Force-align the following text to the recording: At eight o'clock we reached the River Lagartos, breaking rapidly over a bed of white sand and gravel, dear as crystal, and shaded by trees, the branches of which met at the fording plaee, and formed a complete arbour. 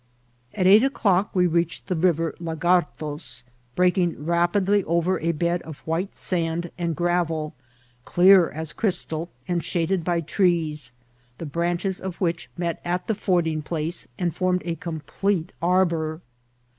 At 0.55 0.65
eight 0.65 0.81
o'clock 0.83 1.29
we 1.35 1.45
reached 1.45 1.85
the 1.85 1.95
River 1.95 2.33
Lagartos, 2.39 3.43
breaking 3.75 4.25
rapidly 4.25 4.83
over 4.85 5.19
a 5.19 5.31
bed 5.31 5.61
of 5.61 5.77
white 5.85 6.15
sand 6.15 6.71
and 6.75 6.95
gravel, 6.95 7.53
dear 8.15 8.49
as 8.49 8.73
crystal, 8.73 9.29
and 9.47 9.63
shaded 9.63 10.03
by 10.03 10.21
trees, 10.21 10.91
the 11.37 11.45
branches 11.45 11.99
of 12.01 12.15
which 12.15 12.49
met 12.57 12.81
at 12.83 13.05
the 13.05 13.13
fording 13.13 13.61
plaee, 13.61 14.07
and 14.17 14.35
formed 14.35 14.63
a 14.65 14.73
complete 14.73 15.51
arbour. 15.61 16.21